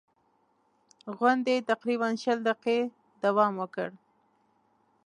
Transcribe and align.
غونډې 1.17 1.55
تقریباً 1.71 2.07
شل 2.21 2.37
دقیقې 2.49 2.79
دوام 3.23 3.53
وکړ. 3.61 3.89